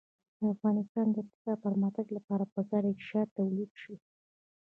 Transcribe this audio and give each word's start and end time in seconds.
د 0.37 0.41
افغانستان 0.53 1.07
د 1.11 1.15
اقتصادي 1.23 1.61
پرمختګ 1.65 2.07
لپاره 2.17 2.43
پکار 2.55 2.83
ده 2.87 2.93
چې 2.99 3.05
شات 3.09 3.29
تولید 3.37 3.71
شي. 3.81 3.95